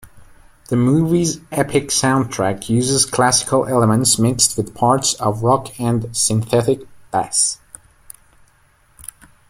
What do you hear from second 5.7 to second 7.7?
and synthetic bass.